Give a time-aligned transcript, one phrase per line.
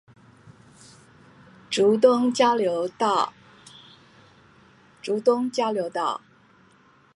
[1.69, 3.33] 竹東一交流道